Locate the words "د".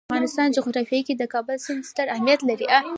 0.01-0.03, 1.17-1.23